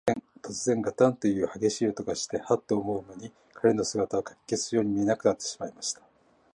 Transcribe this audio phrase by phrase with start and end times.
[0.41, 6.01] とつぜん、ガタンというはげしい音がして、ハッと思うまに、彼の姿は、かき消すように見えなくなってしまいました。